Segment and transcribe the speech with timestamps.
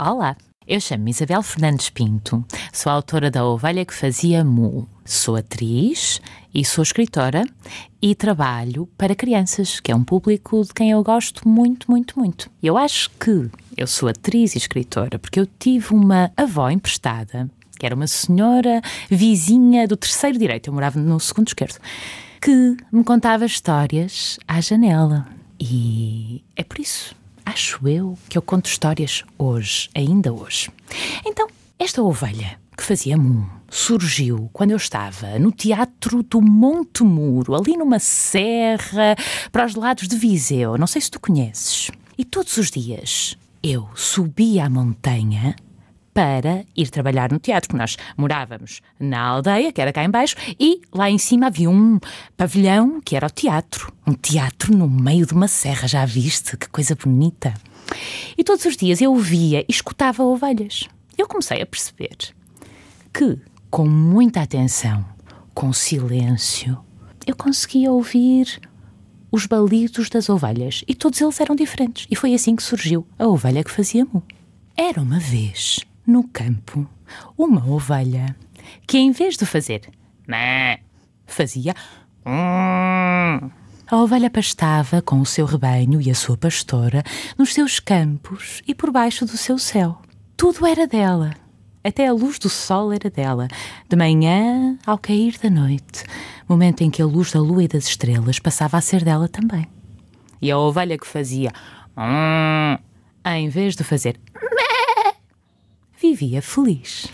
[0.00, 0.34] Olá,
[0.66, 2.42] eu chamo-me Isabel Fernandes Pinto,
[2.72, 4.88] sou autora da Ovelha que Fazia Mu.
[5.04, 6.18] Sou atriz
[6.54, 7.44] e sou escritora
[8.00, 12.50] e trabalho para crianças, que é um público de quem eu gosto muito, muito, muito.
[12.62, 17.84] Eu acho que eu sou atriz e escritora porque eu tive uma avó emprestada, que
[17.84, 18.80] era uma senhora
[19.10, 21.78] vizinha do terceiro direito, eu morava no segundo esquerdo,
[22.40, 25.26] que me contava histórias à janela.
[25.58, 27.14] E é por isso
[27.50, 30.70] acho eu, que eu conto histórias hoje, ainda hoje.
[31.26, 31.48] Então,
[31.78, 37.76] esta ovelha que fazia mum surgiu quando eu estava no Teatro do Monte Muro, ali
[37.76, 39.16] numa serra,
[39.50, 40.78] para os lados de Viseu.
[40.78, 41.90] Não sei se tu conheces.
[42.16, 45.56] E todos os dias eu subia a montanha
[46.12, 50.80] para ir trabalhar no teatro, porque nós morávamos na aldeia, que era cá embaixo, e
[50.92, 51.98] lá em cima havia um
[52.36, 53.92] pavilhão que era o teatro.
[54.06, 56.56] Um teatro no meio de uma serra, já viste?
[56.56, 57.54] Que coisa bonita.
[58.36, 60.88] E todos os dias eu via e escutava ovelhas.
[61.16, 62.16] Eu comecei a perceber
[63.12, 63.38] que,
[63.70, 65.04] com muita atenção,
[65.54, 66.78] com silêncio,
[67.26, 68.60] eu conseguia ouvir
[69.30, 72.06] os balidos das ovelhas e todos eles eram diferentes.
[72.10, 74.22] E foi assim que surgiu a ovelha que fazia mu.
[74.76, 75.80] Era uma vez
[76.10, 76.88] no campo
[77.38, 78.36] uma ovelha
[78.86, 79.82] que, em vez de fazer
[80.26, 80.76] mã,
[81.24, 81.74] fazia
[82.26, 83.50] hum.
[83.86, 87.02] A ovelha pastava com o seu rebanho e a sua pastora
[87.38, 90.00] nos seus campos e por baixo do seu céu.
[90.36, 91.32] Tudo era dela.
[91.82, 93.48] Até a luz do sol era dela,
[93.88, 96.04] de manhã ao cair da noite,
[96.46, 99.66] momento em que a luz da lua e das estrelas passava a ser dela também.
[100.42, 101.52] E a ovelha que fazia
[101.96, 102.76] hum,
[103.24, 104.20] em vez de fazer
[106.14, 107.06] vivia feliz.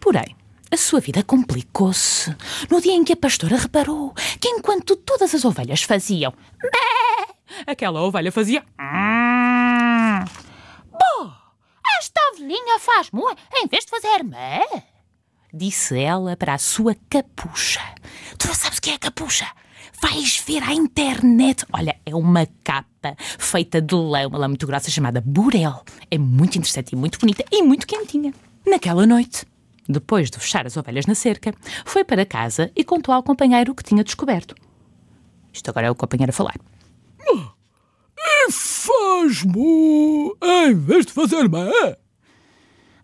[0.00, 0.36] Porém,
[0.70, 2.34] a sua vida complicou-se
[2.70, 6.32] no dia em que a pastora reparou que enquanto todas as ovelhas faziam
[6.62, 7.34] Bé!
[7.66, 8.62] aquela ovelha fazia
[10.90, 11.32] Bom,
[11.98, 14.62] esta ovelhinha faz mu em vez de fazer mé.
[15.52, 17.80] Disse ela para a sua capucha.
[18.38, 19.50] Tu não sabes o que é capucha?
[20.00, 21.64] Vais ver à internet.
[21.72, 25.82] Olha, é uma capa feita de lã, uma lã muito grossa chamada burel.
[26.10, 28.32] É muito interessante e muito bonita e muito quentinha.
[28.66, 29.46] Naquela noite,
[29.88, 31.52] depois de fechar as ovelhas na cerca,
[31.84, 34.54] foi para casa e contou ao companheiro o que tinha descoberto.
[35.52, 36.56] Isto agora é o companheiro a falar.
[37.30, 37.58] E
[38.50, 41.70] faz-mo em vez de fazer mé.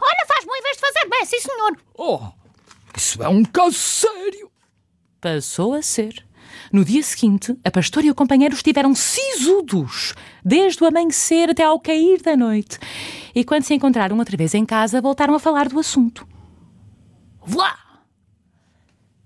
[0.01, 1.77] Olha, faz mu em vez de fazer mé, sim senhor.
[1.95, 2.21] Oh,
[2.97, 4.51] isso é um caso sério.
[5.21, 6.27] Passou a ser.
[6.73, 11.81] No dia seguinte, a pastora e o companheiro estiveram sisudos, desde o amanhecer até ao
[11.81, 12.79] cair da noite.
[13.35, 16.27] E quando se encontraram outra vez em casa, voltaram a falar do assunto.
[17.45, 17.77] Vlá!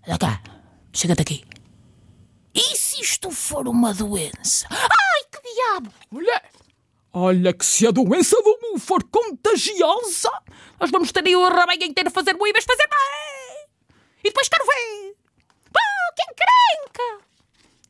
[0.06, 0.43] Olha cá,
[0.93, 1.44] chega-te aqui.
[2.55, 4.67] E se isto for uma doença?
[4.71, 5.93] Ai, que diabo!
[6.12, 6.43] Olha,
[7.12, 10.31] olha que se a doença do mu for contagiosa,
[10.81, 13.69] nós vamos ter aí o rebanho inteiro a fazer mu em vez de fazer mé.
[14.25, 15.07] E depois quero ver.
[16.19, 17.25] Que encrenca!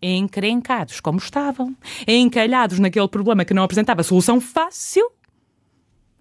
[0.03, 1.75] Encrencados como estavam,
[2.07, 5.11] encalhados naquele problema que não apresentava solução fácil,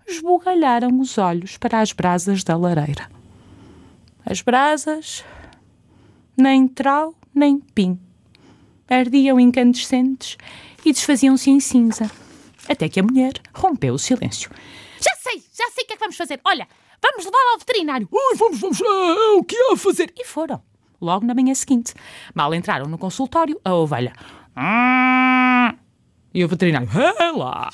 [0.07, 3.12] esbugalharam os olhos para as brasas da lareira.
[4.25, 5.25] As brasas,
[6.38, 8.00] nem trau, nem pim,
[8.89, 10.38] ardiam incandescentes
[10.85, 12.09] e desfaziam-se em cinza,
[12.69, 14.50] até que a mulher rompeu o silêncio.
[15.01, 16.39] Já sei, já sei o que é que vamos fazer.
[16.45, 16.68] Olha,
[17.01, 18.07] vamos levá-la ao veterinário.
[18.09, 20.12] Ui, vamos, vamos, é, o que há a fazer?
[20.18, 20.63] E foram,
[21.01, 21.93] logo na manhã seguinte.
[22.33, 24.13] Mal entraram no consultório, a ovelha.
[24.55, 25.77] "Hum",
[26.33, 26.89] E o veterinário.
[27.19, 27.69] "É lá."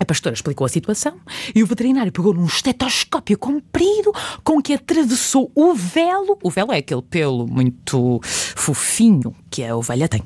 [0.00, 1.20] A pastora explicou a situação
[1.54, 4.12] e o veterinário pegou num estetoscópio comprido
[4.44, 6.38] com que atravessou o velo.
[6.42, 10.22] O velo é aquele pelo muito fofinho que a ovelha tem.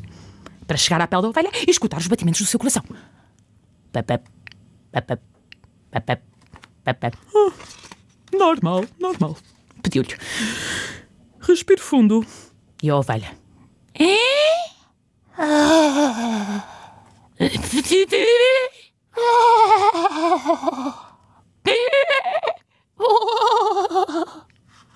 [0.67, 2.83] Para chegar à pele da ovelha e escutar os batimentos do seu coração.
[3.93, 4.25] Papap,
[4.91, 5.23] papap,
[5.91, 6.23] papap,
[6.85, 7.19] papap.
[8.33, 9.37] Normal, normal.
[9.83, 10.15] Pediu-lhe.
[11.43, 12.25] Respire fundo.
[12.83, 13.37] E a ovelha.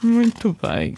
[0.03, 0.97] Muito bem.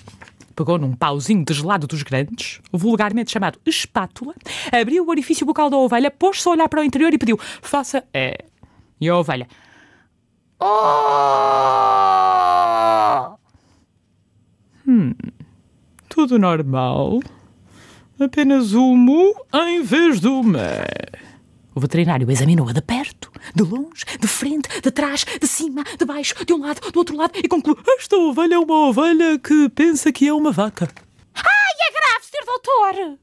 [0.54, 4.34] Pegou num pauzinho de gelado dos grandes, vulgarmente chamado espátula,
[4.72, 8.04] abriu o orifício bucal da ovelha, pôs-se a olhar para o interior e pediu: faça.
[8.12, 8.44] É.
[9.00, 9.46] E a ovelha.
[14.86, 15.14] Hum.
[16.18, 17.20] Tudo normal.
[18.18, 20.84] Apenas o mu em vez do mé.
[21.72, 26.34] O veterinário examinou-a de perto, de longe, de frente, de trás, de cima, de baixo,
[26.44, 30.10] de um lado, do outro lado e concluiu: Esta ovelha é uma ovelha que pensa
[30.10, 30.88] que é uma vaca.
[31.36, 33.18] Ai, é grave, senhor doutor.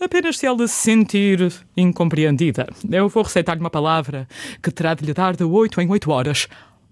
[0.00, 2.66] Apenas se ela se sentir incompreendida.
[2.90, 4.26] Eu vou receitar-lhe uma palavra
[4.60, 6.48] que terá de lhe dar de 8 em 8 horas.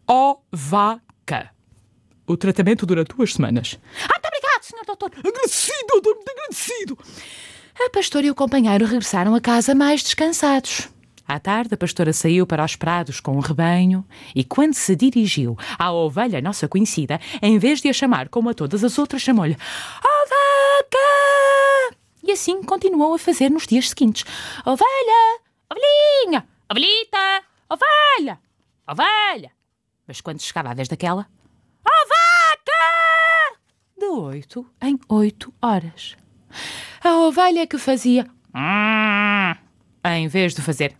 [0.06, 1.50] Ovaca.
[2.28, 3.76] O tratamento dura duas semanas.
[4.08, 4.35] Ah, senhor
[4.86, 5.10] doutor.
[5.18, 6.98] Agradecido, doutor, muito agradecido.
[7.78, 10.88] A pastora e o companheiro regressaram a casa mais descansados.
[11.28, 15.58] À tarde, a pastora saiu para os prados com o rebanho e, quando se dirigiu
[15.76, 19.56] à ovelha nossa conhecida, em vez de a chamar como a todas as outras, chamou-lhe
[19.98, 21.96] Ovaca!
[22.22, 24.24] E assim continuou a fazer nos dias seguintes.
[24.64, 25.40] Ovelha!
[25.68, 26.46] Ovelhinha!
[26.70, 27.42] Ovelhita!
[27.68, 28.38] Ovelha!
[28.88, 29.50] Ovelha!
[30.06, 31.26] Mas quando chegava a vez daquela,
[31.84, 32.55] Ovaca!
[34.06, 36.14] De oito em oito horas.
[37.02, 38.24] A ovelha que fazia
[40.04, 40.94] em vez de fazer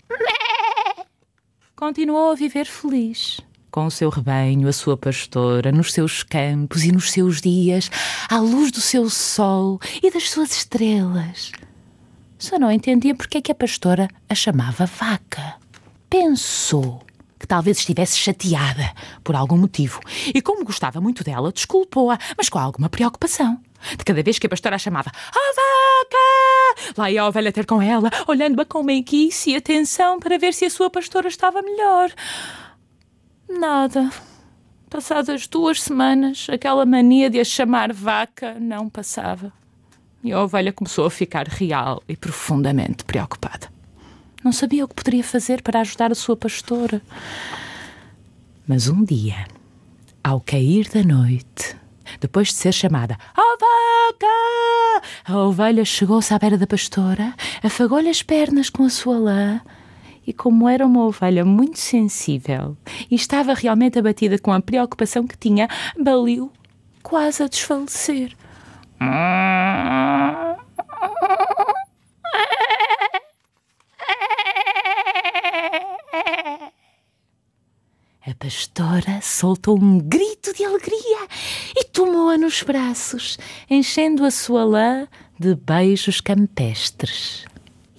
[1.76, 3.40] continuou a viver feliz.
[3.70, 7.88] Com o seu rebanho, a sua pastora, nos seus campos e nos seus dias,
[8.28, 11.52] à luz do seu sol e das suas estrelas.
[12.36, 15.54] Só não entendia porque é que a pastora a chamava vaca.
[16.10, 17.05] Pensou
[17.38, 18.92] que talvez estivesse chateada
[19.22, 20.00] por algum motivo
[20.34, 23.60] e, como gostava muito dela, desculpou-a, mas com alguma preocupação.
[23.96, 26.96] De cada vez que a pastora a chamava A vaca!
[26.96, 30.64] Lá ia a ovelha ter com ela, olhando-a com meiguice e atenção para ver se
[30.64, 32.10] a sua pastora estava melhor.
[33.48, 34.10] Nada.
[34.88, 39.52] Passadas duas semanas, aquela mania de a chamar vaca não passava.
[40.22, 43.75] E a ovelha começou a ficar real e profundamente preocupada.
[44.44, 47.02] Não sabia o que poderia fazer para ajudar a sua pastora.
[48.66, 49.46] Mas um dia,
[50.22, 51.76] ao cair da noite,
[52.20, 58.22] depois de ser chamada a vaca, a ovelha chegou-se à beira da pastora, afagou-lhe as
[58.22, 59.60] pernas com a sua lã
[60.26, 62.76] e, como era uma ovelha muito sensível
[63.10, 65.68] e estava realmente abatida com a preocupação que tinha,
[65.98, 66.50] baliu
[67.02, 68.36] quase a desfalecer.
[78.28, 81.28] A pastora soltou um grito de alegria
[81.76, 83.38] e tomou-a nos braços,
[83.70, 85.06] enchendo a sua lã
[85.38, 87.44] de beijos campestres.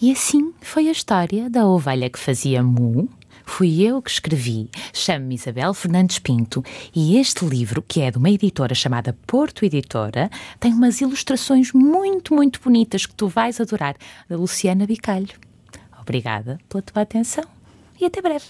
[0.02, 3.10] E assim foi a história da ovelha que fazia mu.
[3.46, 6.62] Fui eu que escrevi, chamo-me Isabel Fernandes Pinto
[6.94, 12.36] e este livro, que é de uma editora chamada Porto Editora, tem umas ilustrações muito,
[12.36, 13.96] muito bonitas que tu vais adorar,
[14.28, 15.40] da Luciana Bicalho.
[16.02, 17.46] Obrigada pela tua atenção
[17.98, 18.48] e até breve.